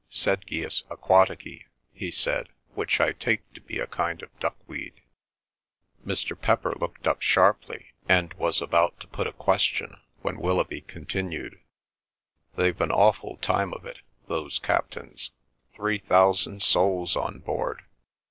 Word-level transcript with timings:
'Sedgius 0.09 0.81
aquatici,' 0.89 1.65
he 1.93 2.09
said, 2.09 2.49
which 2.73 2.99
I 2.99 3.11
take 3.11 3.53
to 3.53 3.61
be 3.61 3.77
a 3.77 3.85
kind 3.85 4.23
of 4.23 4.35
duck 4.39 4.57
weed." 4.67 4.99
Mr. 6.03 6.35
Pepper 6.35 6.73
looked 6.79 7.05
up 7.05 7.21
sharply, 7.21 7.91
and 8.09 8.33
was 8.33 8.63
about 8.63 8.99
to 9.01 9.07
put 9.07 9.27
a 9.27 9.31
question 9.31 10.01
when 10.23 10.39
Willoughby 10.39 10.81
continued: 10.81 11.59
"They've 12.55 12.81
an 12.81 12.89
awful 12.91 13.37
time 13.37 13.75
of 13.75 13.85
it—those 13.85 14.57
captains! 14.57 15.29
Three 15.75 15.99
thousand 15.99 16.63
souls 16.63 17.15
on 17.15 17.37
board!" 17.37 17.83